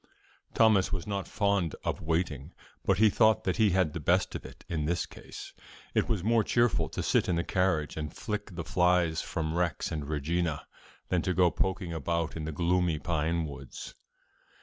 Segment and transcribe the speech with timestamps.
[0.55, 4.43] Thomas was not fond of waiting, but he thought that he had the best of
[4.47, 5.53] it in this case:
[5.93, 9.91] it was more cheerful to sit in the carriage and "flick" the flies from Rex
[9.91, 10.65] and Regina
[11.09, 13.93] than to go poking about in the gloomy pine woods.